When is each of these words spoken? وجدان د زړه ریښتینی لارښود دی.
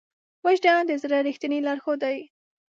وجدان 0.45 0.81
د 0.87 0.91
زړه 1.03 1.17
ریښتینی 1.27 1.59
لارښود 1.67 1.99
دی. 2.05 2.17